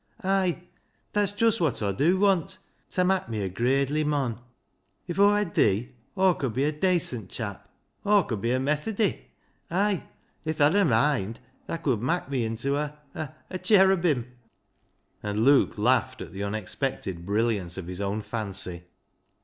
"Ay, 0.23 0.63
that's 1.13 1.31
just 1.31 1.61
wot 1.61 1.79
Aw 1.79 1.91
dew 1.91 2.17
want, 2.17 2.57
ta 2.89 3.03
mak' 3.03 3.29
me 3.29 3.41
a 3.43 3.49
gradely 3.49 4.03
mon. 4.03 4.39
If 5.05 5.19
Aw 5.19 5.35
hed 5.35 5.53
thee. 5.53 5.89
Aw 6.17 6.33
could 6.33 6.55
be 6.55 6.63
a 6.63 6.71
dacent 6.71 7.29
chap. 7.29 7.69
Aw 8.03 8.23
could 8.23 8.41
be 8.41 8.51
a 8.51 8.59
Methody; 8.59 9.27
ay, 9.69 10.05
if 10.43 10.57
tha'd 10.57 10.75
a 10.75 10.83
moind 10.85 11.37
thaa 11.67 11.77
could 11.77 12.01
mak' 12.01 12.31
me 12.31 12.45
into 12.45 12.75
a, 12.75 12.97
a— 13.13 13.29
cherubim," 13.59 14.25
and 15.21 15.43
Luke 15.45 15.77
laughed 15.77 16.19
at 16.23 16.31
the 16.33 16.41
unexpected 16.41 17.23
brilliance 17.23 17.77
of 17.77 17.85
his 17.85 18.01
own 18.01 18.23
fancy. 18.23 18.85